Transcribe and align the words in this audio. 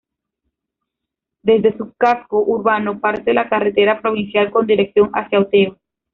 Desde 1.43 1.77
su 1.77 1.93
casco 1.93 2.39
urbano 2.39 2.99
parte 2.99 3.35
la 3.35 3.47
carretera 3.47 4.01
provincial 4.01 4.49
con 4.49 4.65
dirección 4.65 5.11
hacia 5.13 5.39
Oteo. 5.39 5.77